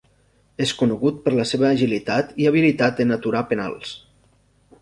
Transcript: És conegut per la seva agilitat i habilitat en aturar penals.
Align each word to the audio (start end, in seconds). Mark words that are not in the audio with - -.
És 0.63 0.71
conegut 0.79 1.19
per 1.25 1.33
la 1.35 1.45
seva 1.51 1.67
agilitat 1.69 2.33
i 2.45 2.49
habilitat 2.53 3.05
en 3.07 3.17
aturar 3.19 3.47
penals. 3.53 3.93